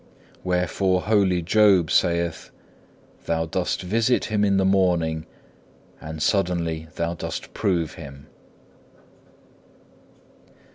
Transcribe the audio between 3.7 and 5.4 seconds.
visit him in the morning,